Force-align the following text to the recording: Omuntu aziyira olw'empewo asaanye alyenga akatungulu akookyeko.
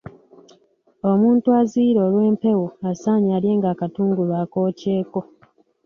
Omuntu 1.11 1.47
aziyira 1.61 1.99
olw'empewo 2.07 2.67
asaanye 2.91 3.31
alyenga 3.37 3.67
akatungulu 3.73 4.31
akookyeko. 4.43 5.19